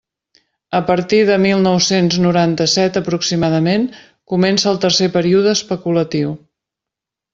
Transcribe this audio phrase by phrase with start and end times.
[0.77, 3.85] A partir de mil nou-cents noranta-set aproximadament
[4.35, 6.33] comença el tercer període especulatiu.